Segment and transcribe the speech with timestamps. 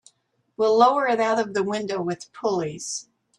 [0.57, 3.07] We'll lower it out of the window with pulleys.